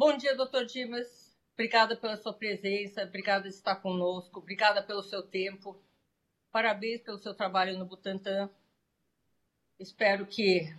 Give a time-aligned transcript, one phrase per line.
[0.00, 1.36] Bom dia, doutor Dimas.
[1.52, 5.78] Obrigada pela sua presença, obrigada por estar conosco, obrigada pelo seu tempo.
[6.50, 8.48] Parabéns pelo seu trabalho no Butantan.
[9.78, 10.74] Espero que,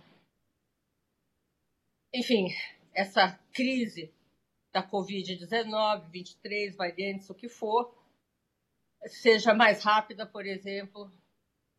[2.12, 2.48] enfim,
[2.92, 4.12] essa crise
[4.72, 7.96] da Covid-19, 23 variantes, o que for,
[9.06, 11.08] seja mais rápida, por exemplo,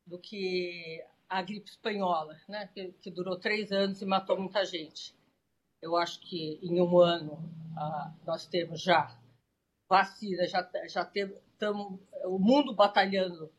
[0.07, 2.70] do que a gripe espanhola, né?
[2.73, 5.13] que, que durou três anos e matou muita gente.
[5.84, 7.38] Eu acho que em um ano
[7.78, 9.20] ah, nós temos já
[9.90, 13.52] vacina, já, já estamos o mundo batalhando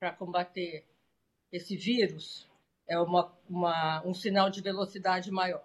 [0.00, 0.86] para combater
[1.52, 2.48] esse vírus,
[2.88, 5.62] é uma, uma, um sinal de velocidade maior.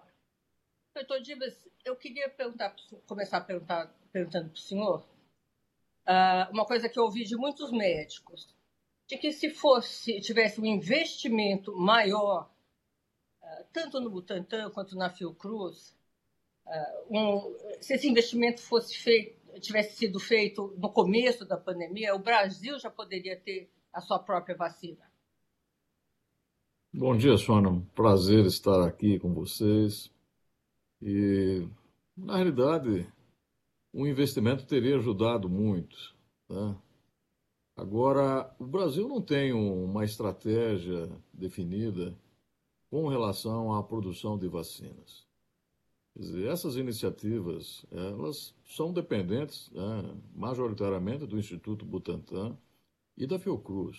[0.94, 2.76] Doutor Dimas, eu queria perguntar,
[3.06, 5.00] começar a perguntar, perguntando para o senhor
[6.06, 8.54] uh, uma coisa que eu ouvi de muitos médicos,
[9.08, 12.51] de que se fosse tivesse um investimento maior,
[13.72, 15.96] tanto no Butantan quanto na Fiocruz,
[16.66, 22.18] uh, um, se esse investimento fosse feito, tivesse sido feito no começo da pandemia, o
[22.18, 25.10] Brasil já poderia ter a sua própria vacina.
[26.94, 27.82] Bom dia, Sônia.
[27.94, 30.10] Prazer estar aqui com vocês.
[31.00, 31.66] E,
[32.16, 33.10] na realidade,
[33.92, 36.14] o investimento teria ajudado muito.
[36.46, 36.76] Tá?
[37.76, 42.14] Agora, o Brasil não tem uma estratégia definida
[42.92, 45.26] com relação à produção de vacinas.
[46.12, 52.54] Quer dizer, essas iniciativas, elas são dependentes né, majoritariamente do Instituto Butantan
[53.16, 53.96] e da Fiocruz.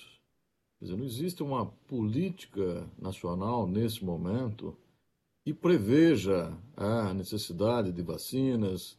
[0.77, 4.77] Quer dizer, não existe uma política nacional nesse momento
[5.43, 8.95] que preveja a necessidade de vacinas,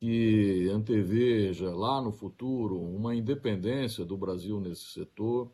[0.00, 5.52] que anteveja lá no futuro uma independência do Brasil nesse setor.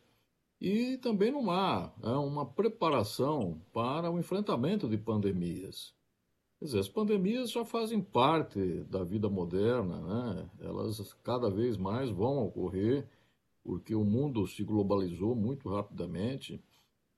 [0.64, 5.92] E também não há é, uma preparação para o enfrentamento de pandemias.
[6.56, 10.50] Quer dizer, as pandemias já fazem parte da vida moderna, né?
[10.60, 13.08] elas cada vez mais vão ocorrer,
[13.64, 16.62] porque o mundo se globalizou muito rapidamente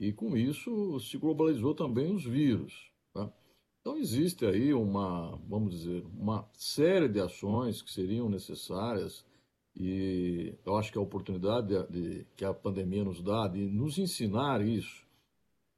[0.00, 2.91] e, com isso, se globalizou também os vírus.
[3.12, 3.31] Tá?
[3.83, 9.22] Então existe aí uma, vamos dizer, uma série de ações que seriam necessárias
[9.77, 13.99] e eu acho que a oportunidade de, de, que a pandemia nos dá de nos
[13.99, 15.05] ensinar isso,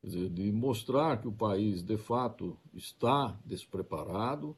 [0.02, 4.54] dizer, de mostrar que o país de fato está despreparado,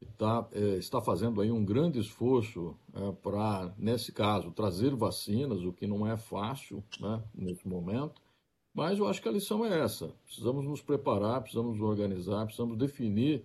[0.00, 5.72] está, é, está fazendo aí um grande esforço é, para, nesse caso, trazer vacinas, o
[5.72, 8.20] que não é fácil né, nesse momento,
[8.74, 10.08] mas eu acho que a lição é essa.
[10.24, 13.44] Precisamos nos preparar, precisamos nos organizar, precisamos definir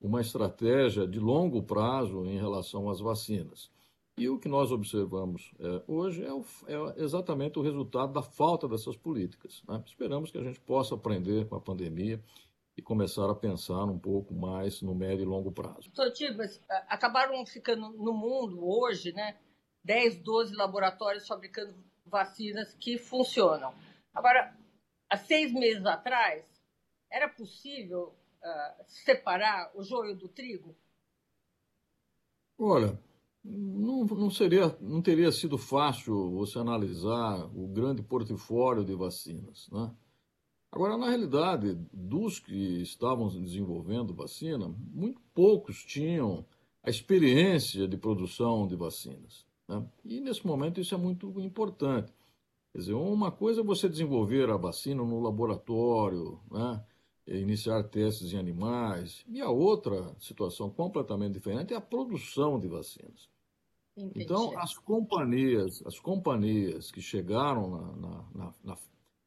[0.00, 3.70] uma estratégia de longo prazo em relação às vacinas.
[4.18, 8.66] E o que nós observamos é, hoje é, o, é, exatamente o resultado da falta
[8.66, 9.62] dessas políticas.
[9.68, 9.82] Né?
[9.86, 12.22] Esperamos que a gente possa aprender com a pandemia
[12.76, 15.90] e começar a pensar um pouco mais no médio e longo prazo.
[15.90, 19.36] Doutor Tibas, acabaram ficando no mundo hoje né,
[19.84, 21.74] 10, 12 laboratórios fabricando
[22.06, 23.74] vacinas que funcionam.
[24.14, 24.56] Agora,
[25.10, 26.44] há seis meses atrás,
[27.10, 30.74] era possível uh, separar o joio do trigo?
[32.58, 32.98] Olha,
[33.48, 39.68] não, não, seria, não teria sido fácil você analisar o grande portfólio de vacinas.
[39.70, 39.90] Né?
[40.72, 46.44] Agora, na realidade, dos que estavam desenvolvendo vacina, muito poucos tinham
[46.82, 49.46] a experiência de produção de vacinas.
[49.68, 49.84] Né?
[50.04, 52.12] E nesse momento isso é muito importante.
[52.72, 56.84] Quer dizer, uma coisa é você desenvolver a vacina no laboratório, né?
[57.26, 63.28] iniciar testes em animais, e a outra situação completamente diferente é a produção de vacinas.
[63.96, 64.24] Entendi.
[64.24, 68.78] Então, as companhias, as companhias que chegaram na, na, na, na,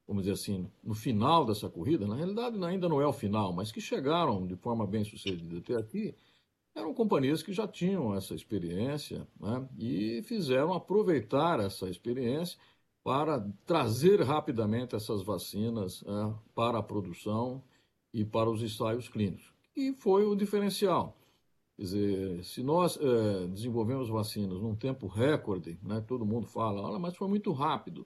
[0.07, 3.71] vamos dizer assim, no final dessa corrida, na realidade ainda não é o final, mas
[3.71, 6.15] que chegaram de forma bem sucedida até aqui,
[6.75, 12.57] eram companhias que já tinham essa experiência né, e fizeram aproveitar essa experiência
[13.03, 17.63] para trazer rapidamente essas vacinas é, para a produção
[18.13, 19.51] e para os ensaios clínicos.
[19.75, 21.17] E foi o diferencial.
[21.79, 26.99] Quer dizer, se nós é, desenvolvemos vacinas num tempo recorde, né, todo mundo fala, olha,
[26.99, 28.05] mas foi muito rápido.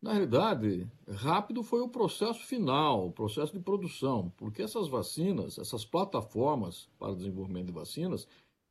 [0.00, 5.84] Na realidade, rápido foi o processo final, o processo de produção, porque essas vacinas, essas
[5.84, 8.28] plataformas para desenvolvimento de vacinas,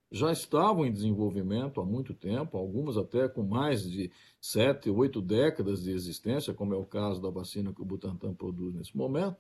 [0.10, 4.10] já estavam em desenvolvimento há muito tempo, algumas até com mais de
[4.40, 8.74] sete, oito décadas de existência, como é o caso da vacina que o Butantan produz
[8.74, 9.36] nesse momento.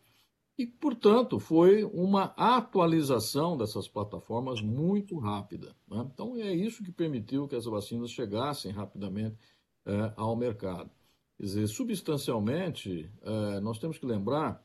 [0.59, 5.73] E, portanto, foi uma atualização dessas plataformas muito rápida.
[5.89, 6.05] Né?
[6.13, 9.37] Então, é isso que permitiu que as vacinas chegassem rapidamente
[9.85, 10.91] é, ao mercado.
[11.37, 14.61] Quer dizer, substancialmente, é, nós temos que lembrar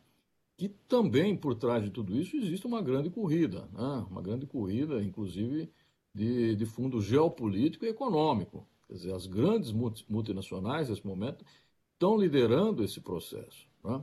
[0.56, 4.04] que também por trás de tudo isso existe uma grande corrida, né?
[4.10, 5.70] uma grande corrida, inclusive,
[6.12, 8.66] de, de fundo geopolítico e econômico.
[8.88, 9.72] Quer dizer, as grandes
[10.08, 11.44] multinacionais, nesse momento,
[11.92, 13.68] estão liderando esse processo.
[13.84, 14.02] Né?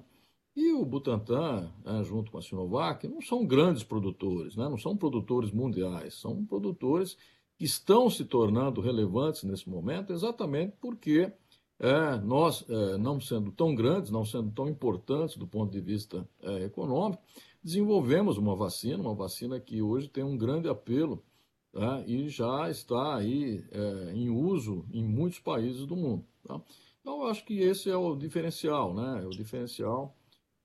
[0.55, 4.67] E o Butantan, né, junto com a Sinovac, não são grandes produtores, né?
[4.67, 7.17] não são produtores mundiais, são produtores
[7.57, 11.31] que estão se tornando relevantes nesse momento exatamente porque
[11.79, 16.27] é, nós, é, não sendo tão grandes, não sendo tão importantes do ponto de vista
[16.41, 17.23] é, econômico,
[17.63, 21.23] desenvolvemos uma vacina, uma vacina que hoje tem um grande apelo
[21.71, 22.03] tá?
[22.05, 26.25] e já está aí é, em uso em muitos países do mundo.
[26.43, 26.61] Tá?
[26.99, 29.23] Então, eu acho que esse é o diferencial, né?
[29.23, 30.15] É o diferencial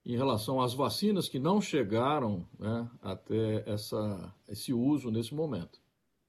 [0.07, 5.81] em relação às vacinas que não chegaram né, até essa, esse uso nesse momento.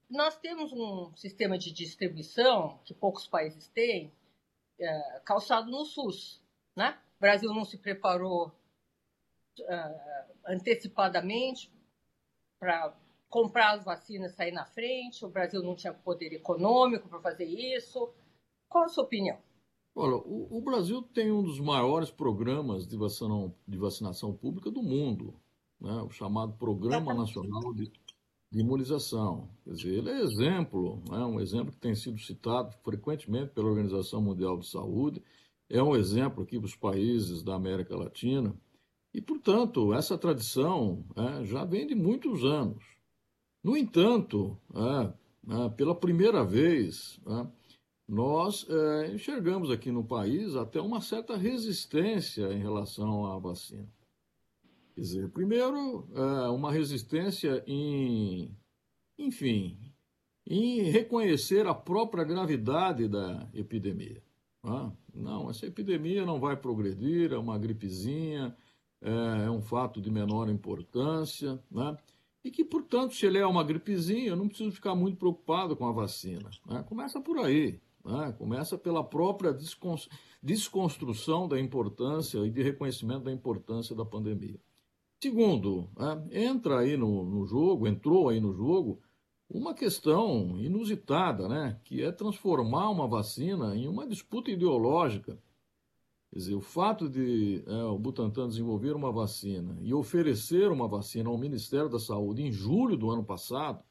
[0.09, 4.11] Nós temos um sistema de distribuição que poucos países têm,
[4.79, 6.41] é, calçado no SUS.
[6.75, 6.97] Né?
[7.17, 8.51] O Brasil não se preparou
[9.59, 11.71] é, antecipadamente
[12.59, 12.97] para
[13.29, 18.11] comprar as vacinas sair na frente, o Brasil não tinha poder econômico para fazer isso.
[18.67, 19.37] Qual a sua opinião?
[19.99, 24.83] Olha, o, o, Brasil tem um dos maiores programas de vacinação, de vacinação pública do
[24.83, 25.33] mundo,
[25.81, 26.01] né?
[26.03, 27.91] o chamado Programa Nacional de
[28.51, 29.49] de imunização.
[29.63, 34.21] Quer dizer, ele é exemplo, é um exemplo que tem sido citado frequentemente pela Organização
[34.21, 35.21] Mundial de Saúde,
[35.69, 38.55] é um exemplo aqui para os países da América Latina.
[39.13, 42.83] E, portanto, essa tradição é, já vem de muitos anos.
[43.61, 45.13] No entanto, é,
[45.65, 47.19] é, pela primeira vez,
[48.07, 53.87] nós é, enxergamos aqui no país até uma certa resistência em relação à vacina.
[54.95, 58.55] Quer dizer, primeiro, é, uma resistência em,
[59.17, 59.77] enfim,
[60.45, 64.23] em reconhecer a própria gravidade da epidemia.
[65.13, 68.55] Não, essa epidemia não vai progredir, é uma gripezinha,
[69.01, 71.97] é, é um fato de menor importância, né?
[72.43, 75.85] e que, portanto, se ele é uma gripezinha, eu não preciso ficar muito preocupado com
[75.85, 76.49] a vacina.
[76.65, 76.83] Né?
[76.87, 78.33] Começa por aí, né?
[78.37, 79.55] começa pela própria
[80.41, 84.59] desconstrução da importância e de reconhecimento da importância da pandemia.
[85.21, 85.89] Segundo,
[86.31, 89.01] é, entra aí no, no, jogo, entrou aí no jogo,
[89.49, 91.79] uma questão inusitada, né?
[91.83, 95.37] que é transformar uma vacina em uma disputa ideológica.
[96.29, 101.29] Quer dizer, o fato de é, o Butantan desenvolver uma vacina e oferecer uma vacina
[101.29, 103.81] ao Ministério da Saúde em julho do ano passado,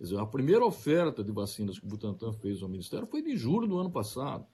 [0.00, 3.36] quer dizer, a primeira oferta de vacinas que o Butantan fez ao Ministério foi de
[3.36, 4.46] julho do ano passado.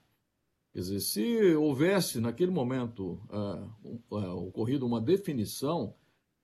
[0.73, 5.95] Quer dizer, se houvesse naquele momento é, é ocorrido uma definição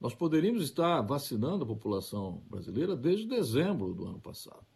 [0.04, 4.68] nós poderíamos estar vacinando a população brasileira desde dezembro do ano passado.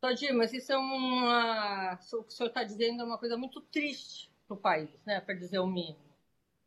[0.00, 1.94] Todir, mas isso é uma.
[1.94, 5.20] O que o senhor está dizendo é uma coisa muito triste para o país, né?
[5.20, 6.02] para dizer o mínimo.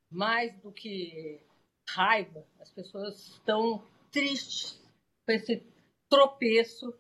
[0.09, 1.41] Mais do que
[1.89, 4.81] raiva, as pessoas estão tristes
[5.25, 5.61] com esse
[6.07, 6.93] tropeço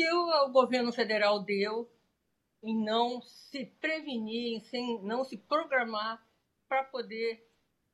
[0.00, 1.86] que o, o governo federal deu
[2.62, 6.26] em não se prevenir, em não se programar
[6.66, 7.46] para poder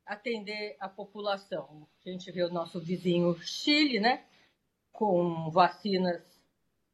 [0.05, 1.85] atender a população.
[2.05, 4.25] A gente vê o nosso vizinho Chile, né,
[4.93, 6.23] com vacinas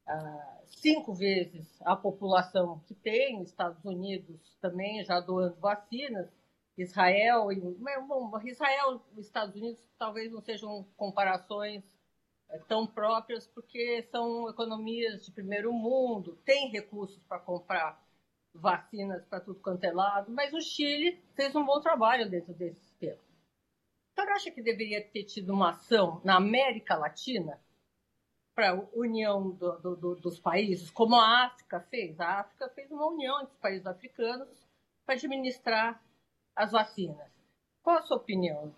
[0.04, 6.28] ah, cinco vezes a população que tem, Estados Unidos também já doando vacinas,
[6.76, 11.84] Israel e bom, Israel Estados Unidos talvez não sejam comparações
[12.68, 18.02] tão próprias porque são economias de primeiro mundo, tem recursos para comprar
[18.52, 22.84] vacinas para tudo quanto é lado, mas o Chile fez um bom trabalho dentro desse
[24.14, 27.60] você acha que deveria ter tido uma ação na América Latina
[28.54, 32.20] para a união do, do, do, dos países, como a África fez?
[32.20, 34.48] A África fez uma união entre os países africanos
[35.04, 36.02] para administrar
[36.54, 37.30] as vacinas.
[37.82, 38.74] Qual a sua opinião?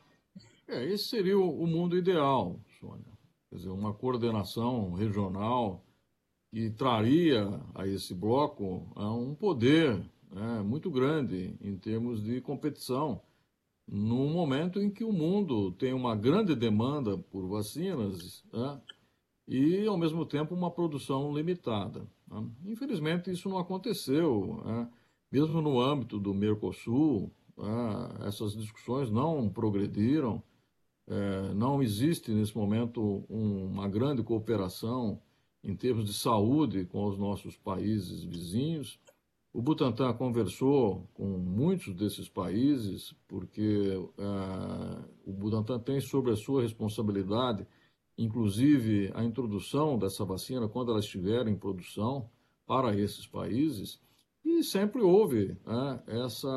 [0.68, 3.15] É, esse seria o mundo ideal, Sônia.
[3.50, 5.84] Quer dizer, uma coordenação regional
[6.50, 9.98] que traria a esse bloco um poder
[10.30, 13.20] né, muito grande em termos de competição
[13.86, 18.80] num momento em que o mundo tem uma grande demanda por vacinas né,
[19.46, 22.06] e, ao mesmo tempo, uma produção limitada.
[22.28, 22.44] Né.
[22.64, 24.60] Infelizmente, isso não aconteceu.
[24.64, 24.88] Né.
[25.30, 30.42] Mesmo no âmbito do Mercosul, né, essas discussões não progrediram.
[31.08, 35.20] É, não existe, nesse momento, um, uma grande cooperação
[35.62, 38.98] em termos de saúde com os nossos países vizinhos.
[39.52, 46.62] O Butantan conversou com muitos desses países, porque uh, o Butantan tem sobre a sua
[46.62, 47.66] responsabilidade,
[48.18, 52.28] inclusive, a introdução dessa vacina quando ela estiver em produção
[52.66, 54.00] para esses países.
[54.46, 56.48] E sempre houve né, essa,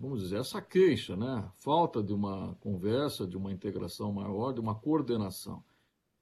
[0.00, 1.46] vamos dizer, essa queixa, né?
[1.58, 5.62] Falta de uma conversa, de uma integração maior, de uma coordenação.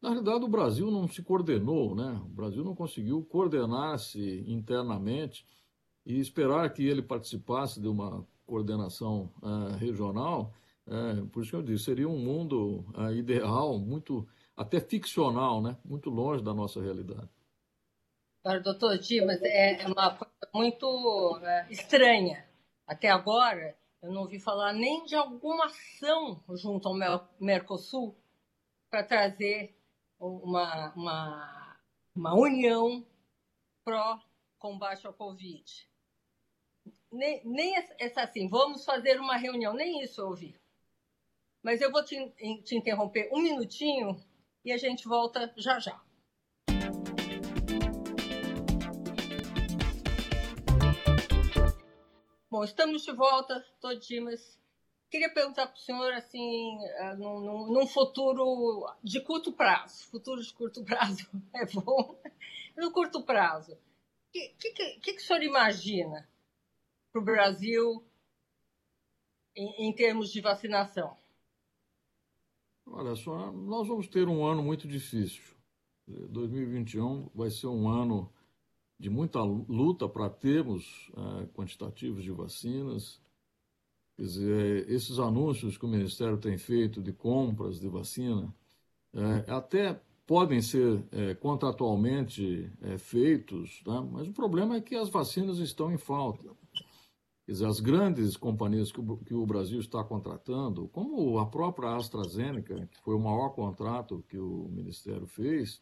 [0.03, 2.21] Na realidade, o Brasil não se coordenou, né?
[2.25, 5.47] O Brasil não conseguiu coordenar-se internamente
[6.05, 10.53] e esperar que ele participasse de uma coordenação uh, regional.
[10.89, 15.77] Uh, por isso que eu disse, seria um mundo uh, ideal, muito até ficcional, né?
[15.85, 17.31] Muito longe da nossa realidade.
[18.47, 22.49] Agora, doutor Dimas, é, é uma coisa muito é, estranha.
[22.87, 26.95] Até agora, eu não ouvi falar nem de alguma ação junto ao
[27.41, 28.17] Mercosul
[28.89, 29.77] para trazer
[30.17, 31.77] uma, uma,
[32.15, 33.05] uma união
[33.85, 35.91] pró-combate ao Covid.
[37.11, 40.57] Nem, nem essa assim, vamos fazer uma reunião, nem isso eu ouvi.
[41.65, 42.15] Mas eu vou te,
[42.63, 44.25] te interromper um minutinho
[44.65, 46.01] e a gente volta já já.
[52.57, 54.59] Bom, estamos de volta, Todimas.
[55.11, 60.55] Queria perguntar para o senhor, assim, ah, num, num, futuro de curto prazo, futuro de
[60.55, 62.19] curto prazo é bom,
[62.75, 63.79] no curto prazo, o
[64.33, 66.27] que, que, que, o senhor imagina
[67.13, 68.03] para o Brasil
[69.55, 71.15] em, em termos de vacinação?
[72.87, 75.45] Olha só, nós vamos ter um ano muito difícil.
[76.09, 78.33] 2021 vai ser um ano
[78.99, 83.21] de muita luta para termos uh, quantitativos de vacinas.
[84.17, 88.55] Quer dizer, esses anúncios que o Ministério tem feito de compras de vacina,
[89.13, 94.09] uh, até podem ser uh, contratualmente feitos, né?
[94.11, 96.49] mas o problema é que as vacinas estão em falta.
[97.45, 101.95] Quer dizer, as grandes companhias que o, que o Brasil está contratando, como a própria
[101.95, 105.81] AstraZeneca, que foi o maior contrato que o Ministério fez,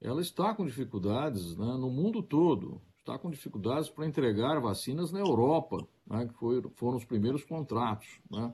[0.00, 5.20] ela está com dificuldades né, no mundo todo, está com dificuldades para entregar vacinas na
[5.20, 8.20] Europa, né, que foi, foram os primeiros contratos.
[8.30, 8.52] Né?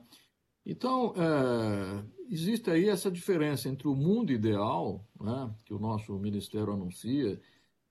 [0.65, 6.71] Então, é, existe aí essa diferença entre o mundo ideal, né, que o nosso Ministério
[6.71, 7.39] anuncia,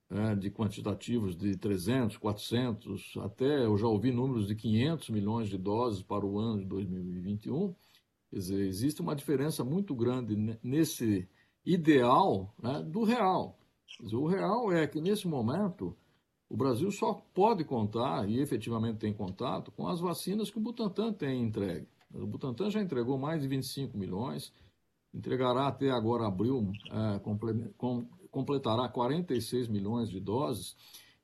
[0.09, 5.57] é, de quantitativos de 300, 400, até eu já ouvi números de 500 milhões de
[5.57, 7.75] doses para o ano de 2021.
[8.31, 11.29] Quer dizer, existe uma diferença muito grande nesse
[11.64, 13.59] ideal né, do real.
[14.00, 15.97] Dizer, o real é que, nesse momento,
[16.49, 21.12] o Brasil só pode contar, e efetivamente tem contato, com as vacinas que o Butantan
[21.12, 21.88] tem entregue.
[22.14, 24.52] O Butantan já entregou mais de 25 milhões,
[25.14, 27.19] entregará até agora abril, é,
[27.76, 30.76] com, completará 46 milhões de doses,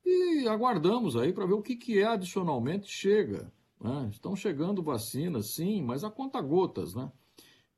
[0.05, 3.53] e aguardamos aí para ver o que, que é adicionalmente chega.
[3.81, 4.09] Né?
[4.11, 7.11] Estão chegando vacinas, sim, mas a conta gotas, né?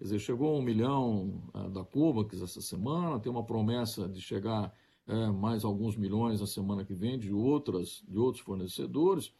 [0.00, 4.74] Quer dizer, chegou um milhão uh, da COVAX essa semana, tem uma promessa de chegar
[5.06, 9.30] uh, mais alguns milhões na semana que vem de, outras, de outros fornecedores.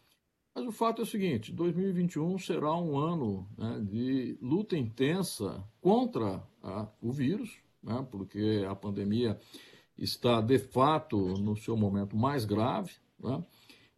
[0.54, 6.46] Mas o fato é o seguinte: 2021 será um ano né, de luta intensa contra
[6.62, 9.40] uh, o vírus, né, porque a pandemia
[9.96, 12.92] está de fato no seu momento mais grave.
[13.18, 13.42] Né,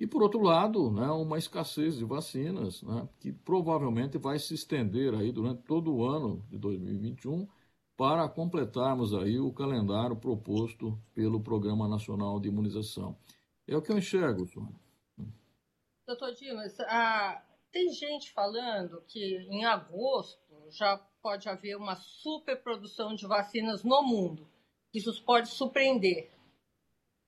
[0.02, 5.14] e, por outro lado, né, uma escassez de vacinas, né, que provavelmente vai se estender
[5.14, 7.46] aí durante todo o ano de 2021
[7.96, 13.16] para completarmos aí o calendário proposto pelo Programa Nacional de Imunização.
[13.64, 14.74] É o que eu enxergo, Sônia.
[16.04, 16.76] Doutor Dimas,
[17.70, 24.48] tem gente falando que em agosto já pode haver uma superprodução de vacinas no mundo.
[24.92, 26.28] Isso pode surpreender.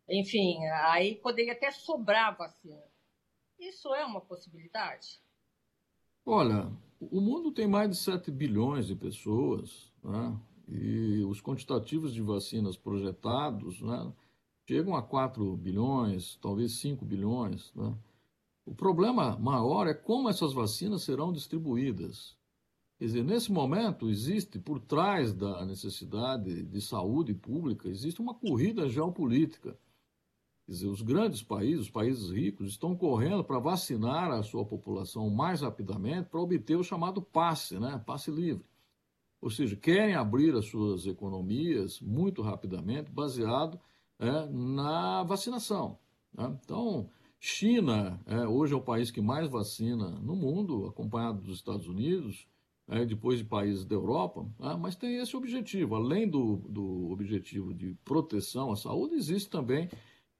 [0.08, 2.82] Enfim, aí poderia até sobrar vacina.
[3.58, 5.20] Isso é uma possibilidade?
[6.26, 6.70] Olha,
[7.00, 10.38] o mundo tem mais de 7 bilhões de pessoas, né?
[10.68, 14.12] e os quantitativos de vacinas projetados né,
[14.66, 17.72] chegam a 4 bilhões, talvez 5 bilhões.
[17.74, 17.94] Né?
[18.64, 22.36] O problema maior é como essas vacinas serão distribuídas.
[22.98, 28.88] Quer dizer, nesse momento, existe, por trás da necessidade de saúde pública, existe uma corrida
[28.88, 29.76] geopolítica.
[30.66, 35.28] Quer dizer, os grandes países, os países ricos, estão correndo para vacinar a sua população
[35.28, 38.02] mais rapidamente para obter o chamado passe, né?
[38.06, 38.64] passe livre.
[39.42, 43.78] Ou seja, querem abrir as suas economias muito rapidamente, baseado
[44.18, 45.98] é, na vacinação.
[46.32, 46.58] Né?
[46.64, 51.86] Então, China é, hoje é o país que mais vacina no mundo, acompanhado dos Estados
[51.86, 52.48] Unidos,
[52.88, 54.78] é, depois de países da Europa, né?
[54.80, 55.94] mas tem esse objetivo.
[55.94, 59.90] Além do, do objetivo de proteção à saúde, existe também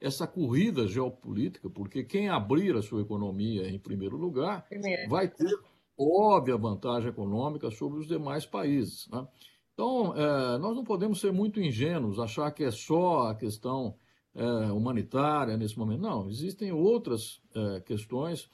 [0.01, 5.09] essa corrida geopolítica, porque quem abrir a sua economia em primeiro lugar primeiro.
[5.09, 5.59] vai ter
[5.99, 9.09] óbvia vantagem econômica sobre os demais países.
[9.09, 9.27] Né?
[9.73, 13.97] Então, é, nós não podemos ser muito ingênuos, achar que é só a questão
[14.35, 16.03] é, humanitária nesse momento.
[16.03, 18.49] Não, existem outras é, questões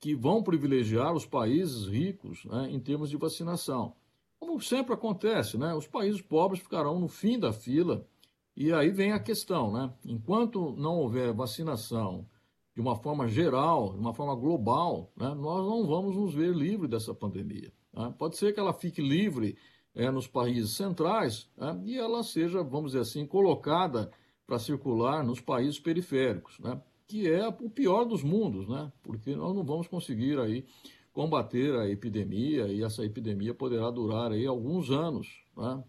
[0.00, 3.94] que vão privilegiar os países ricos né, em termos de vacinação.
[4.38, 8.06] Como sempre acontece, né, os países pobres ficarão no fim da fila.
[8.56, 9.92] E aí vem a questão, né?
[10.04, 12.26] Enquanto não houver vacinação
[12.74, 16.90] de uma forma geral, de uma forma global, né, nós não vamos nos ver livres
[16.90, 17.72] dessa pandemia.
[17.92, 18.12] Né?
[18.18, 19.56] Pode ser que ela fique livre
[19.94, 24.10] é, nos países centrais né, e ela seja, vamos dizer assim, colocada
[24.44, 29.54] para circular nos países periféricos, né, que é o pior dos mundos, né, porque nós
[29.54, 30.66] não vamos conseguir aí
[31.12, 35.44] combater a epidemia e essa epidemia poderá durar aí alguns anos.
[35.56, 35.84] Né?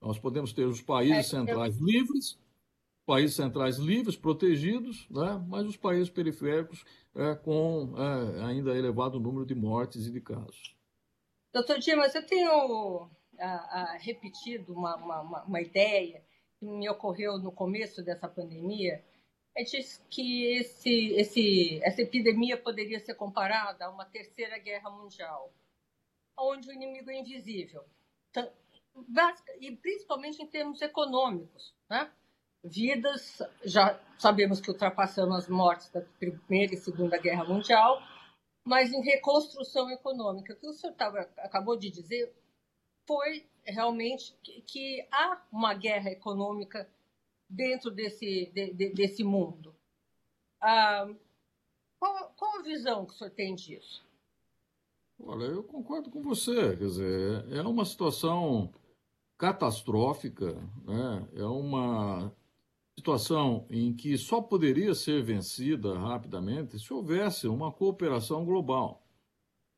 [0.00, 2.38] Nós podemos ter os países é, centrais livres
[3.10, 5.44] países centrais livres, protegidos, né?
[5.48, 6.84] mas os países periféricos
[7.16, 10.76] é, com é, ainda elevado número de mortes e de casos.
[11.52, 13.10] Doutor Dimas, eu tenho
[13.98, 16.22] repetido uma, uma, uma, ideia
[16.56, 19.04] que me ocorreu no começo dessa pandemia.
[19.56, 25.52] É disse que esse, esse, essa epidemia poderia ser comparada a uma terceira guerra mundial,
[26.38, 27.84] onde o inimigo é invisível,
[29.60, 31.74] e principalmente em termos econômicos.
[31.88, 32.10] Né?
[32.62, 33.42] vidas.
[33.64, 38.00] Já sabemos que ultrapassamos as mortes da Primeira e Segunda Guerra Mundial,
[38.64, 40.52] mas em reconstrução econômica.
[40.52, 42.32] O que o senhor tava, acabou de dizer
[43.06, 46.88] foi realmente que, que, há uma guerra econômica
[47.48, 49.74] dentro desse, de, de, desse mundo.
[50.60, 51.08] Ah,
[51.98, 54.04] qual, qual a visão que o senhor tem disso?
[55.18, 56.76] Olha, eu concordo com você.
[56.76, 58.72] Quer dizer, é uma situação
[59.40, 60.52] catastrófica,
[60.84, 61.26] né?
[61.32, 62.30] é uma
[62.94, 69.02] situação em que só poderia ser vencida rapidamente se houvesse uma cooperação global.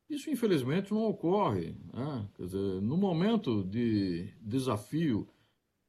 [0.09, 1.77] Isso, infelizmente, não ocorre.
[1.93, 2.27] Né?
[2.37, 5.25] Dizer, no momento de desafio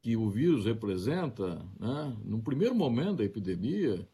[0.01, 2.17] que o vírus representa, né?
[2.25, 4.09] no primeiro momento da epidemia,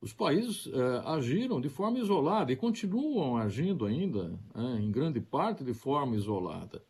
[0.00, 4.80] os países eh, agiram de forma isolada e continuam agindo ainda, né?
[4.80, 6.82] em grande parte, de forma isolada.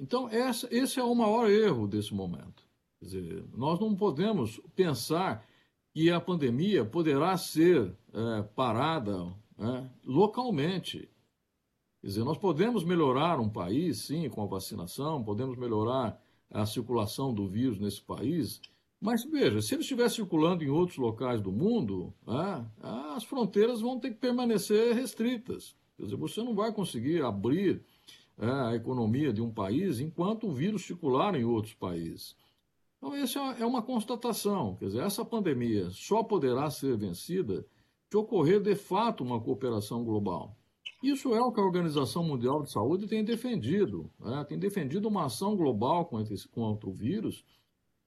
[0.00, 2.64] Então, essa, esse é o maior erro desse momento.
[2.98, 5.46] Quer dizer, nós não podemos pensar
[5.92, 11.06] que a pandemia poderá ser é, parada é, localmente.
[12.00, 16.18] Quer dizer, nós podemos melhorar um país, sim, com a vacinação, podemos melhorar
[16.50, 18.58] a circulação do vírus nesse país,
[18.98, 22.64] mas veja, se ele estiver circulando em outros locais do mundo, é,
[23.14, 25.76] as fronteiras vão ter que permanecer restritas.
[25.98, 27.82] Quer dizer, você não vai conseguir abrir
[28.40, 32.34] a economia de um país enquanto o vírus circular em outros países.
[32.96, 34.76] Então, essa é uma constatação.
[34.76, 37.66] Quer dizer, essa pandemia só poderá ser vencida
[38.10, 40.56] se ocorrer de fato uma cooperação global.
[41.02, 44.10] Isso é o que a Organização Mundial de Saúde tem defendido.
[44.18, 44.44] Né?
[44.46, 47.44] Tem defendido uma ação global contra, esse, contra o vírus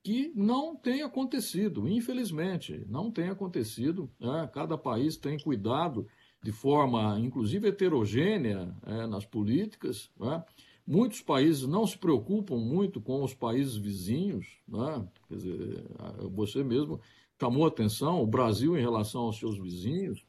[0.04, 4.12] que não tem acontecido, infelizmente, não tem acontecido.
[4.20, 4.50] Né?
[4.54, 6.06] Cada país tem cuidado
[6.44, 10.12] de forma, inclusive, heterogênea é, nas políticas.
[10.20, 10.44] Né?
[10.86, 15.08] Muitos países não se preocupam muito com os países vizinhos, né?
[15.30, 15.86] Quer dizer,
[16.34, 17.00] você mesmo
[17.40, 20.26] chamou atenção, o Brasil em relação aos seus vizinhos.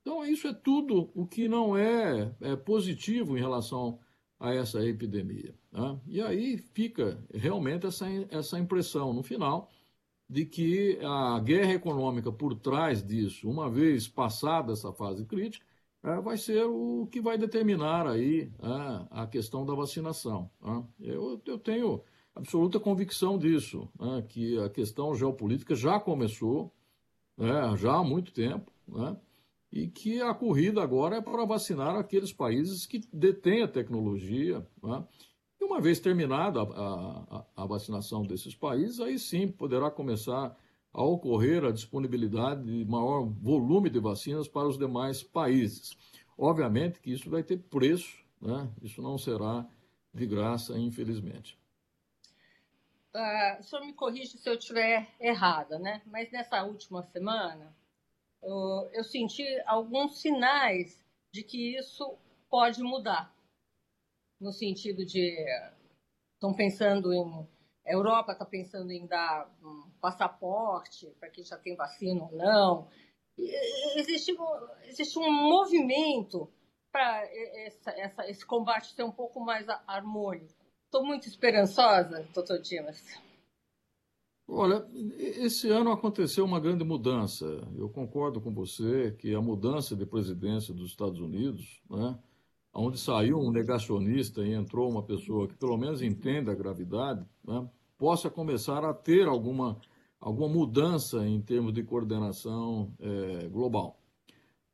[0.00, 3.98] Então, isso é tudo o que não é, é positivo em relação
[4.40, 5.54] a essa epidemia.
[5.72, 6.00] Né?
[6.06, 9.68] E aí fica realmente essa, essa impressão, no final,
[10.28, 15.64] de que a guerra econômica por trás disso, uma vez passada essa fase crítica,
[16.02, 20.50] é, vai ser o que vai determinar aí é, a questão da vacinação.
[20.60, 20.84] Né?
[21.00, 22.02] Eu, eu, tenho
[22.34, 24.24] absoluta convicção disso, né?
[24.28, 26.72] que a questão geopolítica já começou,
[27.36, 27.76] né?
[27.76, 28.70] já há muito tempo,
[29.70, 34.66] e que a corrida agora é para vacinar aqueles países que detêm a tecnologia.
[35.60, 40.56] E uma vez terminada a, a, a vacinação desses países, aí sim poderá começar
[40.92, 45.96] a ocorrer a disponibilidade de maior volume de vacinas para os demais países.
[46.36, 48.70] Obviamente que isso vai ter preço, né?
[48.82, 49.66] isso não será
[50.14, 51.58] de graça, infelizmente.
[53.14, 56.02] Uh, o senhor me corrige se eu estiver errada, né?
[56.06, 57.76] mas nessa última semana
[58.40, 60.98] eu senti alguns sinais
[61.32, 62.16] de que isso
[62.48, 63.34] pode mudar,
[64.40, 65.34] no sentido de
[66.34, 67.48] estão pensando em
[67.88, 72.88] a Europa está pensando em dar um passaporte para quem já tem vacina ou não.
[73.96, 74.36] Existe,
[74.86, 76.50] existe um movimento
[76.92, 77.26] para
[78.26, 80.54] esse combate ser um pouco mais harmônico.
[80.84, 83.02] Estou muito esperançosa, doutor Dimas.
[84.46, 84.86] Olha,
[85.18, 87.46] esse ano aconteceu uma grande mudança.
[87.76, 92.18] Eu concordo com você que a mudança de presidência dos Estados Unidos, né,
[92.78, 97.68] onde saiu um negacionista e entrou uma pessoa que pelo menos entenda a gravidade, né,
[97.96, 99.78] possa começar a ter alguma
[100.20, 104.00] alguma mudança em termos de coordenação é, global.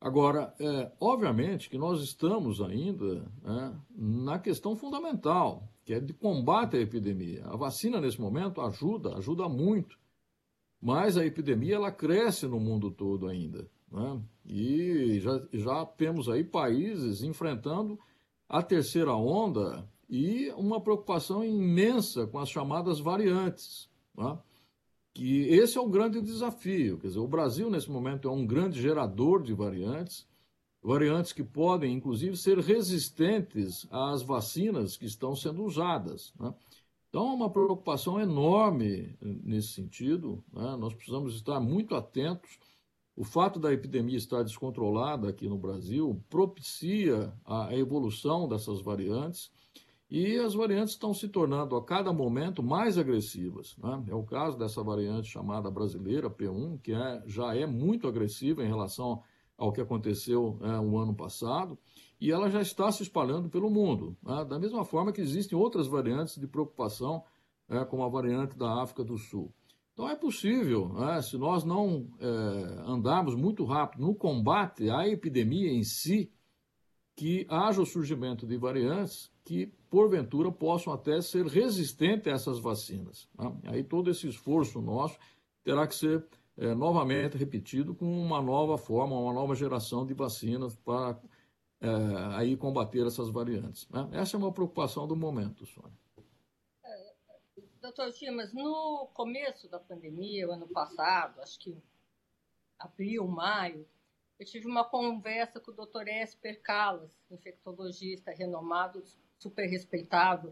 [0.01, 6.77] Agora, é, obviamente que nós estamos ainda né, na questão fundamental, que é de combate
[6.77, 7.45] à epidemia.
[7.45, 9.97] A vacina, nesse momento, ajuda, ajuda muito,
[10.81, 13.69] mas a epidemia ela cresce no mundo todo ainda.
[13.91, 14.21] Né?
[14.47, 17.99] E já, já temos aí países enfrentando
[18.47, 23.89] a terceira onda e uma preocupação imensa com as chamadas variantes.
[24.15, 24.37] Né?
[25.13, 26.99] Que esse é o grande desafio.
[26.99, 30.27] Quer dizer, o Brasil, nesse momento, é um grande gerador de variantes,
[30.83, 36.33] variantes que podem, inclusive, ser resistentes às vacinas que estão sendo usadas.
[36.39, 36.53] Né?
[37.09, 40.43] Então, é uma preocupação enorme nesse sentido.
[40.51, 40.75] Né?
[40.75, 42.59] Nós precisamos estar muito atentos
[43.15, 49.49] o fato da epidemia estar descontrolada aqui no Brasil propicia a evolução dessas variantes
[50.09, 53.75] e as variantes estão se tornando a cada momento mais agressivas.
[53.77, 54.05] Né?
[54.09, 58.67] É o caso dessa variante chamada brasileira, P1, que é, já é muito agressiva em
[58.67, 59.23] relação
[59.57, 61.77] ao que aconteceu é, o ano passado,
[62.19, 64.15] e ela já está se espalhando pelo mundo.
[64.21, 64.45] Né?
[64.45, 67.23] Da mesma forma que existem outras variantes de preocupação,
[67.69, 69.51] é, como a variante da África do Sul.
[69.95, 72.25] Então é possível, né, se nós não é,
[72.85, 76.29] andarmos muito rápido no combate à epidemia em si,
[77.15, 83.29] que haja o surgimento de variantes que, porventura, possam até ser resistentes a essas vacinas.
[83.39, 83.55] Né?
[83.67, 85.17] Aí todo esse esforço nosso
[85.63, 86.25] terá que ser
[86.57, 91.17] é, novamente repetido com uma nova forma, uma nova geração de vacinas para
[91.79, 91.89] é,
[92.35, 93.87] aí combater essas variantes.
[93.89, 94.09] Né?
[94.11, 96.04] Essa é uma preocupação do momento, Sônia.
[97.85, 101.77] Doutor Timas, no começo da pandemia, o ano passado, acho que
[102.79, 103.87] abril, maio,
[104.39, 109.03] eu tive uma conversa com o doutor Esper Calas, infectologista renomado,
[109.37, 110.51] super respeitado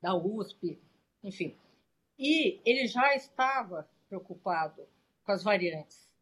[0.00, 0.80] da USP,
[1.20, 1.58] enfim.
[2.16, 4.86] E ele já estava preocupado
[5.24, 6.14] com as variantes.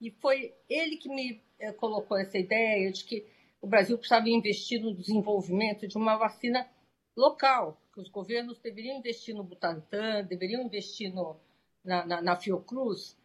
[0.00, 3.26] E foi ele que me eh, colocou essa ideia de que
[3.60, 6.70] o Brasil precisava investir no desenvolvimento de uma vacina
[7.16, 11.36] local, que os governos deveriam investir no Butantan, deveriam investir no,
[11.84, 13.18] na, na, na Fiocruz,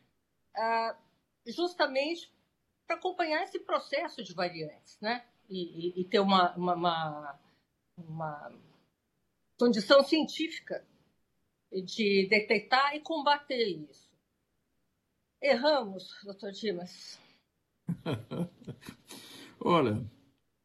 [0.55, 0.97] ah,
[1.45, 2.31] justamente
[2.87, 5.23] para acompanhar esse processo de variantes, né?
[5.47, 7.39] E, e, e ter uma, uma, uma,
[7.97, 8.51] uma
[9.59, 10.83] condição científica
[11.71, 14.11] de detectar e combater isso.
[15.39, 17.19] Erramos, doutor Dimas.
[19.59, 20.03] Olha,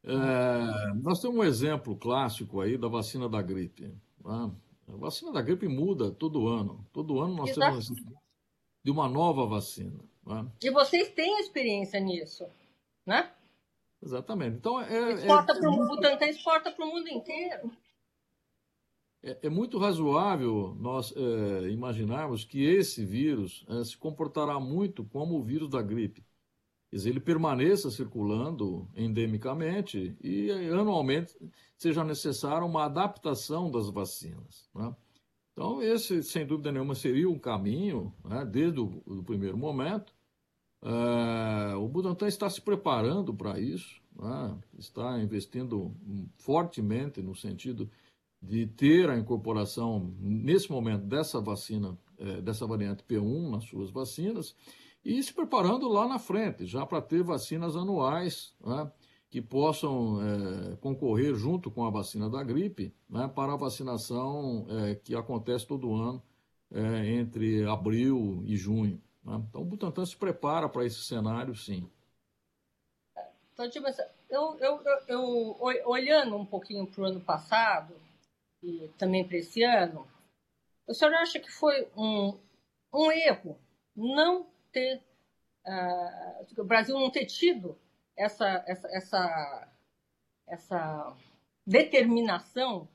[0.09, 3.85] é, nós temos um exemplo clássico aí da vacina da gripe.
[4.25, 4.51] Né?
[4.88, 6.87] A vacina da gripe muda todo ano.
[6.92, 7.71] Todo ano nós Exato.
[7.71, 7.88] temos
[8.83, 10.01] de uma nova vacina.
[10.25, 10.47] Né?
[10.62, 12.47] E vocês têm experiência nisso,
[13.05, 13.31] né?
[14.03, 14.57] Exatamente.
[14.57, 17.71] Então, é, exporta é, pro, é muito, o Butantan exporta para o mundo inteiro.
[19.23, 25.37] É, é, muito razoável nós é, imaginarmos que esse vírus é, se comportará muito como
[25.37, 26.25] o vírus da gripe
[26.92, 31.35] ele permaneça circulando endemicamente e anualmente
[31.77, 34.68] seja necessária uma adaptação das vacinas.
[34.74, 34.94] Né?
[35.53, 40.14] Então, esse, sem dúvida nenhuma, seria um caminho, né, desde o, o, primeiro momento.
[40.81, 45.92] Uh, o Butantan está se preparando para isso, né, está investindo
[46.37, 47.90] fortemente no sentido
[48.40, 54.55] de ter a incorporação, nesse momento, dessa vacina, eh, dessa variante P1 nas suas vacinas,
[55.09, 58.92] e se preparando lá na frente, já para ter vacinas anuais, né,
[59.31, 64.94] que possam é, concorrer junto com a vacina da gripe né, para a vacinação é,
[64.97, 66.23] que acontece todo ano
[66.71, 69.01] é, entre abril e junho.
[69.25, 69.42] Né?
[69.49, 71.90] Então, o Butantan se prepara para esse cenário, sim.
[73.55, 77.94] Então, tipo assim, eu, eu, eu, olhando um pouquinho para o ano passado
[78.62, 80.07] e também para esse ano,
[80.87, 82.38] o senhor acha que foi um,
[82.92, 83.59] um erro
[83.97, 84.47] não
[84.79, 85.03] ter
[85.67, 87.79] uh, o Brasil não ter tido
[88.17, 89.69] essa, essa, essa,
[90.47, 91.17] essa
[91.67, 92.88] determinação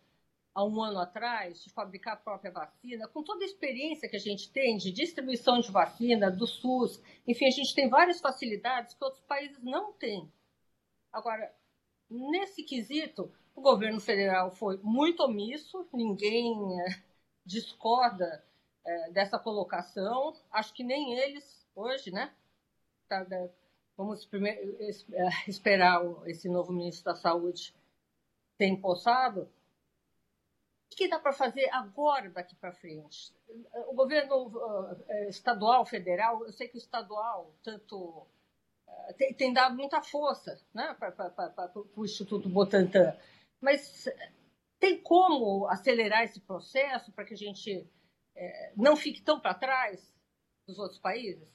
[0.55, 4.19] há um ano atrás de fabricar a própria vacina, com toda a experiência que a
[4.19, 9.03] gente tem de distribuição de vacina, do SUS, enfim, a gente tem várias facilidades que
[9.03, 10.31] outros países não têm.
[11.11, 11.51] Agora,
[12.09, 17.01] nesse quesito, o governo federal foi muito omisso, ninguém é,
[17.45, 18.45] discorda
[18.85, 22.33] é, dessa colocação, acho que nem eles hoje, né?
[23.07, 23.25] Tá,
[23.97, 24.89] vamos primeiro é,
[25.47, 27.75] esperar esse novo ministro da Saúde
[28.57, 29.49] ter empossado.
[30.91, 33.33] O que dá para fazer agora, daqui para frente?
[33.87, 34.51] O governo
[35.07, 38.27] é, estadual, federal, eu sei que o estadual, tanto
[39.17, 43.15] tem, tem dado muita força né, para o Instituto Butantan,
[43.59, 44.07] mas
[44.79, 47.87] tem como acelerar esse processo para que a gente
[48.35, 50.13] é, não fique tão para trás
[50.67, 51.47] dos outros países?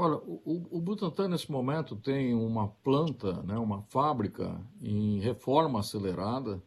[0.00, 6.62] Olha, o, o Butantan, nesse momento, tem uma planta, né, uma fábrica em reforma acelerada.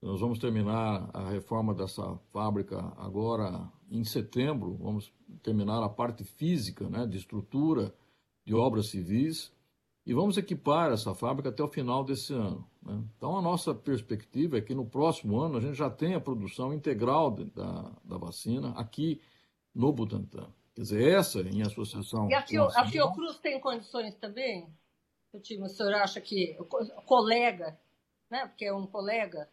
[0.00, 4.78] Nós vamos terminar a reforma dessa fábrica agora em setembro.
[4.80, 7.94] Vamos terminar a parte física, né, de estrutura,
[8.46, 9.52] de obras civis.
[10.06, 12.66] E vamos equipar essa fábrica até o final desse ano.
[12.82, 12.98] Né?
[13.14, 16.72] Então, a nossa perspectiva é que no próximo ano a gente já tenha a produção
[16.72, 19.20] integral da, da vacina aqui
[19.74, 20.48] no Butantan.
[20.74, 22.28] Quer dizer, essa em associação.
[22.28, 24.68] E a, Fio, a Fiocruz tem condições também?
[25.32, 27.78] O senhor acha que o colega,
[28.30, 29.48] né, porque é um colega,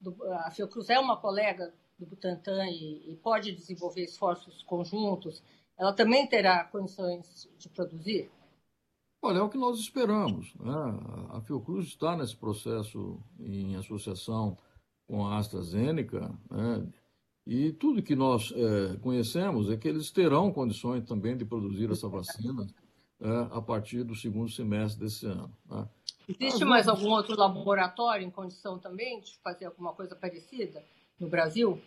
[0.00, 5.42] do, a Fiocruz é uma colega do Butantan e, e pode desenvolver esforços conjuntos,
[5.76, 8.30] ela também terá condições de produzir?
[9.20, 10.54] Olha, é o que nós esperamos.
[10.54, 10.72] Né?
[11.30, 14.56] A Fiocruz está nesse processo em associação
[15.06, 16.86] com a AstraZeneca, né?
[17.48, 22.06] E tudo que nós é, conhecemos é que eles terão condições também de produzir essa
[22.06, 22.66] vacina
[23.18, 25.50] é, a partir do segundo semestre desse ano.
[25.66, 25.88] Né?
[26.28, 30.84] Existe mais algum outro laboratório em condição também de fazer alguma coisa parecida
[31.18, 31.80] no Brasil?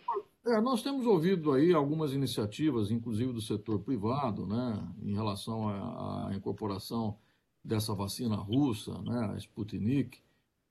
[0.44, 6.28] É, nós temos ouvido aí algumas iniciativas, inclusive do setor privado, né, em relação à,
[6.28, 7.16] à incorporação
[7.64, 10.18] dessa vacina russa, né, a Sputnik.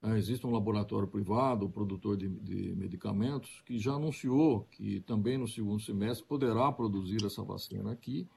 [0.02, 5.46] É, existe um laboratório privado, produtor de, de, medicamentos, que já anunciou que também no
[5.46, 8.28] segundo semestre poderá produzir essa vacina aqui.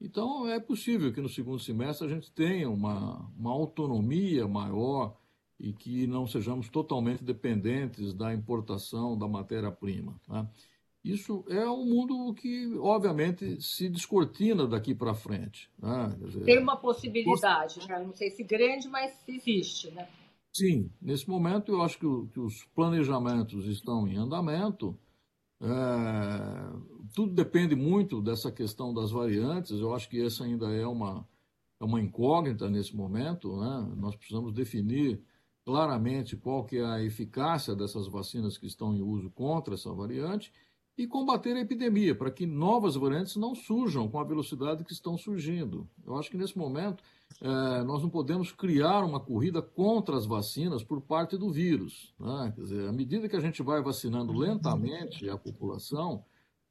[0.00, 5.16] Então, é possível que no segundo semestre a gente tenha uma, uma autonomia maior
[5.58, 10.18] e que não sejamos totalmente dependentes da importação da matéria-prima.
[10.28, 10.48] Né?
[11.04, 15.68] Isso é um mundo que, obviamente, se descortina daqui para frente.
[15.78, 16.16] Né?
[16.18, 18.02] Dizer, Tem uma possibilidade, né?
[18.02, 19.90] não sei se grande, mas existe.
[19.90, 20.08] Né?
[20.52, 24.98] Sim, nesse momento eu acho que, que os planejamentos estão em andamento.
[25.60, 25.66] É,
[27.14, 29.72] tudo depende muito dessa questão das variantes.
[29.80, 31.26] Eu acho que essa ainda é uma,
[31.80, 33.56] é uma incógnita nesse momento.
[33.60, 33.94] Né?
[33.96, 35.20] Nós precisamos definir
[35.64, 40.52] claramente qual que é a eficácia dessas vacinas que estão em uso contra essa variante
[40.98, 45.16] e combater a epidemia, para que novas variantes não surjam com a velocidade que estão
[45.16, 45.88] surgindo.
[46.04, 47.02] Eu acho que nesse momento
[47.40, 52.14] é, nós não podemos criar uma corrida contra as vacinas por parte do vírus.
[52.18, 52.52] Né?
[52.54, 56.24] Quer dizer, à medida que a gente vai vacinando lentamente a população,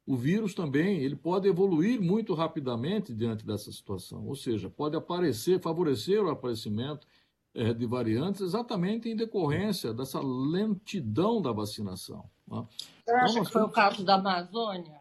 [0.06, 5.60] o vírus também ele pode evoluir muito rapidamente diante dessa situação, ou seja, pode aparecer,
[5.60, 7.06] favorecer o aparecimento
[7.54, 12.28] é, de variantes exatamente em decorrência dessa lentidão da vacinação.
[12.46, 12.66] Né?
[13.04, 15.00] Você acha então, que foi o caso da Amazônia?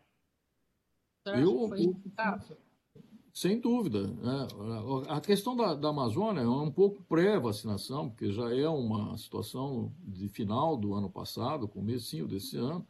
[1.25, 1.95] eu, eu
[3.39, 4.05] sem dúvida.
[4.05, 4.47] Né?
[5.07, 10.27] A questão da, da, Amazônia é um pouco pré-vacinação, porque já é uma situação de
[10.27, 12.85] final do ano passado, comecinho desse ano,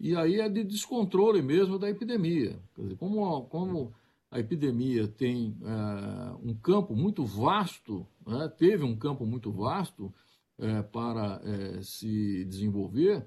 [0.00, 2.60] e aí é de descontrole mesmo da epidemia.
[2.74, 3.94] Quer dizer, como, como
[4.28, 8.52] a epidemia tem é, um campo muito vasto, né?
[8.58, 10.12] teve um campo muito vasto
[10.58, 13.24] é, para é, se desenvolver,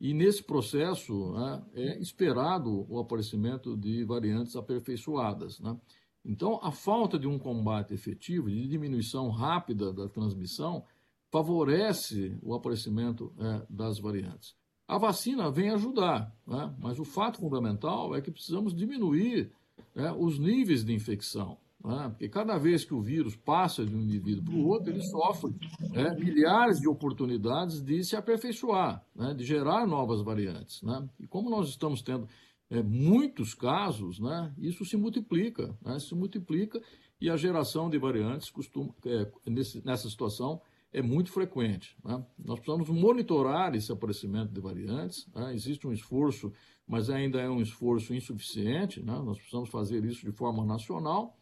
[0.00, 5.58] e nesse processo né, é esperado o aparecimento de variantes aperfeiçoadas.
[5.58, 5.76] Né?
[6.24, 10.84] Então, a falta de um combate efetivo, de diminuição rápida da transmissão,
[11.30, 14.54] favorece o aparecimento é, das variantes.
[14.86, 16.74] A vacina vem ajudar, né?
[16.78, 19.52] mas o fato fundamental é que precisamos diminuir
[19.94, 21.58] né, os níveis de infecção.
[21.84, 22.08] Né?
[22.08, 25.54] Porque cada vez que o vírus passa de um indivíduo para o outro, ele sofre
[25.90, 30.82] né, milhares de oportunidades de se aperfeiçoar, né, de gerar novas variantes.
[30.82, 31.08] Né?
[31.20, 32.28] E como nós estamos tendo
[32.68, 36.82] é, muitos casos, né, isso se multiplica, né, se multiplica
[37.20, 40.60] e a geração de variantes costuma, é, nesse, nessa situação
[40.92, 41.96] é muito frequente.
[42.04, 42.24] Né?
[42.38, 45.28] Nós precisamos monitorar esse aparecimento de variantes.
[45.34, 45.54] Né?
[45.54, 46.52] Existe um esforço,
[46.86, 49.02] mas ainda é um esforço insuficiente.
[49.02, 49.12] Né?
[49.12, 51.36] Nós precisamos fazer isso de forma nacional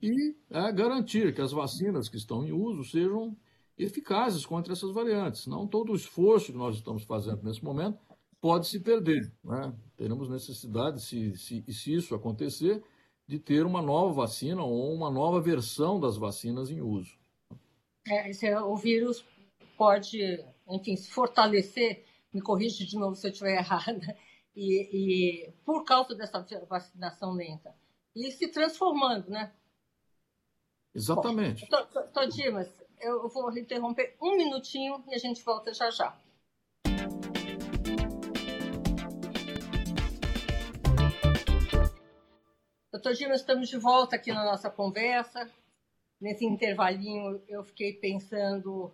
[0.00, 3.36] e é, garantir que as vacinas que estão em uso sejam
[3.76, 5.46] eficazes contra essas variantes.
[5.46, 7.98] Não todo o esforço que nós estamos fazendo nesse momento
[8.40, 9.32] pode se perder.
[9.44, 9.74] Né?
[9.96, 12.82] Teremos necessidade, se, se, se isso acontecer,
[13.26, 17.18] de ter uma nova vacina ou uma nova versão das vacinas em uso.
[18.06, 19.24] É, esse, o vírus
[19.76, 20.18] pode,
[20.68, 24.16] enfim, se fortalecer, me corrige de novo se eu estiver errada,
[24.56, 27.74] e, e por causa dessa vacinação lenta,
[28.16, 29.52] e se transformando, né?
[30.98, 31.64] Exatamente.
[31.70, 32.68] Bom, tô, Dimas,
[33.00, 36.18] eu vou interromper um minutinho e a gente volta já já.
[42.90, 45.48] Doutor Dimas, estamos de volta aqui na nossa conversa.
[46.20, 48.92] Nesse intervalinho, eu fiquei pensando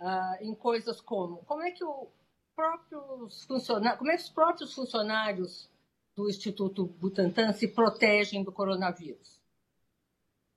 [0.00, 2.08] uh, em coisas como como é que o
[2.56, 5.70] próprios funcionários, como é que os próprios funcionários
[6.16, 9.39] do Instituto Butantan se protegem do coronavírus?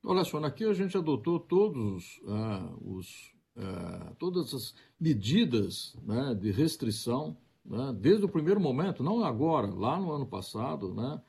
[0.03, 6.51] Olha só, aqui a gente adotou todos ah, os, ah, todas as medidas né, de
[6.51, 11.21] restrição né, desde o primeiro momento, não agora, lá no ano passado, né,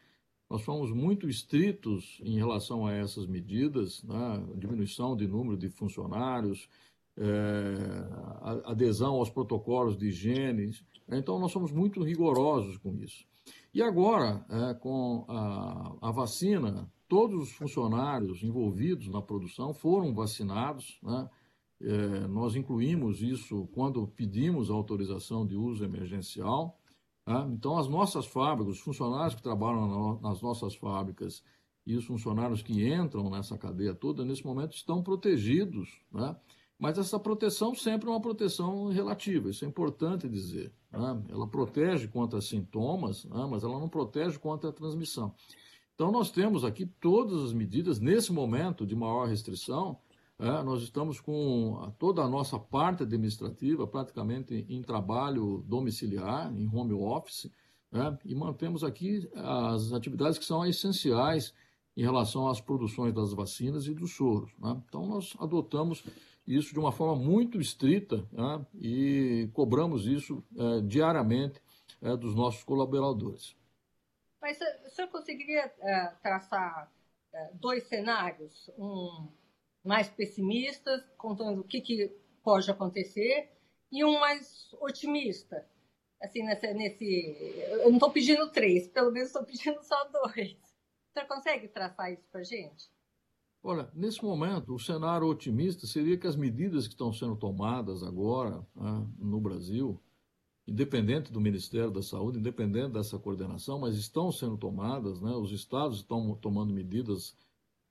[0.50, 6.68] nós fomos muito estritos em relação a essas medidas, né, diminuição de número de funcionários,
[7.16, 7.74] é,
[8.64, 10.72] adesão aos protocolos de higiene.
[11.08, 13.24] Então, nós somos muito rigorosos com isso.
[13.72, 20.98] E agora, é, com a, a, vacina, todos os funcionários envolvidos na produção foram vacinados.
[21.00, 21.30] Né?
[21.80, 26.76] É, nós incluímos isso quando pedimos a autorização de uso emergencial.
[27.24, 27.48] Tá?
[27.52, 31.40] Então, as nossas fábricas, os funcionários que trabalham nas nossas fábricas
[31.86, 35.88] e os funcionários que entram nessa cadeia toda, nesse momento, estão protegidos.
[36.10, 36.34] Né?
[36.76, 40.72] Mas essa proteção sempre é uma proteção relativa, isso é importante dizer.
[40.90, 41.22] Né?
[41.28, 43.46] Ela protege contra sintomas, né?
[43.48, 45.32] mas ela não protege contra a transmissão.
[45.94, 49.98] Então, nós temos aqui todas as medidas, nesse momento de maior restrição,
[50.38, 56.92] é, nós estamos com toda a nossa parte administrativa praticamente em trabalho domiciliar, em home
[56.92, 57.48] office,
[57.92, 61.54] é, e mantemos aqui as atividades que são essenciais
[61.96, 64.50] em relação às produções das vacinas e dos soros.
[64.58, 64.76] Né?
[64.88, 66.02] Então, nós adotamos
[66.44, 68.66] isso de uma forma muito estrita né?
[68.74, 71.60] e cobramos isso é, diariamente
[72.02, 73.54] é, dos nossos colaboradores.
[74.44, 76.92] Mas o senhor conseguiria é, traçar
[77.32, 78.70] é, dois cenários?
[78.76, 79.32] Um
[79.82, 83.50] mais pessimistas, contando o que, que pode acontecer,
[83.90, 85.66] e um mais otimista.
[86.22, 87.06] Assim, nesse
[87.70, 90.58] eu não estou pedindo três, pelo menos estou pedindo só dois.
[91.08, 92.92] Você consegue traçar isso para a gente?
[93.62, 98.58] Olha, nesse momento, o cenário otimista seria que as medidas que estão sendo tomadas agora
[98.76, 99.98] né, no Brasil,
[100.66, 105.98] independente do Ministério da Saúde, independente dessa coordenação, mas estão sendo tomadas, né, os estados
[105.98, 107.36] estão tomando medidas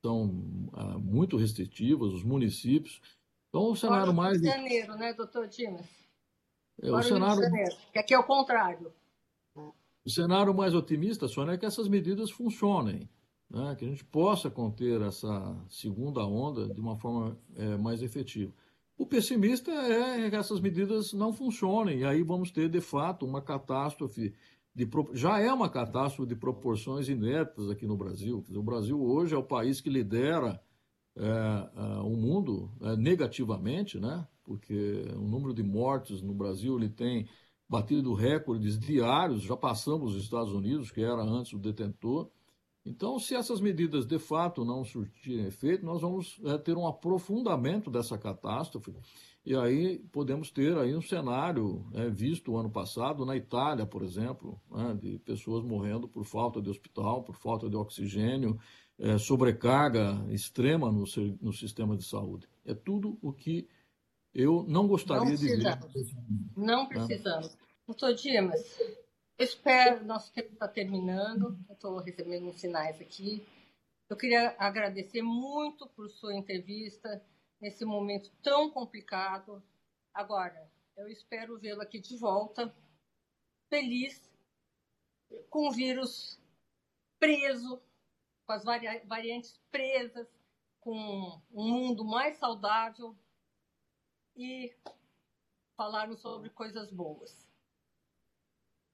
[0.04, 3.02] são ah, muito restritivas, os municípios.
[3.48, 4.42] Então, o cenário Fora mais.
[4.42, 5.86] Rio de Janeiro, né, doutor Dimas?
[6.82, 7.36] É, o cenário...
[7.36, 8.92] Rio de Janeiro, que aqui é o contrário.
[9.56, 13.10] O cenário mais otimista, Sônia, é que essas medidas funcionem,
[13.50, 13.74] né?
[13.78, 18.52] que a gente possa conter essa segunda onda de uma forma é, mais efetiva.
[19.04, 23.42] O pessimista é que essas medidas não funcionem, e aí vamos ter, de fato, uma
[23.42, 24.34] catástrofe
[24.74, 28.42] de, já é uma catástrofe de proporções inéditas aqui no Brasil.
[28.50, 30.58] o Brasil hoje é o país que lidera
[31.18, 34.26] é, é, o mundo é, negativamente, né?
[34.42, 37.28] porque o número de mortes no Brasil ele tem
[37.68, 42.30] batido recordes diários, já passamos os Estados Unidos, que era antes o detentor.
[42.86, 47.90] Então, se essas medidas de fato não surtirem efeito, nós vamos é, ter um aprofundamento
[47.90, 48.94] dessa catástrofe
[49.46, 54.60] e aí podemos ter aí um cenário né, visto ano passado na Itália, por exemplo,
[54.72, 58.58] né, de pessoas morrendo por falta de hospital, por falta de oxigênio,
[58.98, 61.04] é, sobrecarga extrema no,
[61.42, 62.48] no sistema de saúde.
[62.66, 63.68] É tudo o que
[64.34, 65.58] eu não gostaria não de ver.
[66.56, 67.50] Não precisamos.
[67.50, 67.58] Né?
[67.86, 68.62] Doutor Dimas,
[69.44, 73.46] espero, nosso tempo está terminando, estou recebendo uns sinais aqui.
[74.10, 77.24] Eu queria agradecer muito por sua entrevista
[77.60, 79.64] nesse momento tão complicado.
[80.14, 82.74] Agora, eu espero vê-lo aqui de volta,
[83.70, 84.32] feliz,
[85.50, 86.40] com o vírus
[87.20, 87.82] preso,
[88.46, 90.28] com as variantes presas,
[90.80, 93.16] com um mundo mais saudável
[94.36, 94.76] e
[95.76, 97.43] falarmos sobre coisas boas.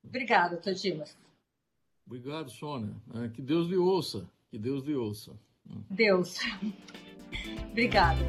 [0.10, 1.15] Obrigada, Tadimas.
[2.06, 2.95] Obrigado, Sônia.
[3.13, 4.28] É, que Deus lhe ouça.
[4.50, 5.32] Que Deus lhe ouça.
[5.89, 6.39] Deus.
[7.69, 8.19] Obrigada.